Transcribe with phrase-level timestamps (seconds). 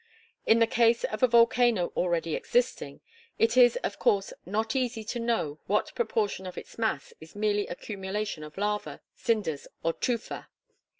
[0.47, 3.01] In the case of a volcano already existing,
[3.37, 7.67] it is of course not easy to know what proportion of its mass is merely
[7.67, 10.47] accumulation of lava, cinders, or tufa.